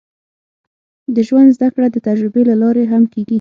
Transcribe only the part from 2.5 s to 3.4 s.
لارې هم کېږي.